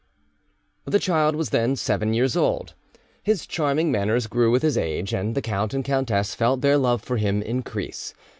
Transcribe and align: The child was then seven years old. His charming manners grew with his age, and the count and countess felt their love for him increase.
The 0.85 0.97
child 0.97 1.35
was 1.35 1.51
then 1.51 1.75
seven 1.75 2.15
years 2.15 2.35
old. 2.35 2.73
His 3.21 3.45
charming 3.45 3.91
manners 3.91 4.25
grew 4.25 4.49
with 4.49 4.63
his 4.63 4.75
age, 4.75 5.13
and 5.13 5.35
the 5.35 5.43
count 5.43 5.75
and 5.75 5.85
countess 5.85 6.33
felt 6.33 6.61
their 6.61 6.77
love 6.79 7.03
for 7.03 7.17
him 7.17 7.43
increase. 7.43 8.15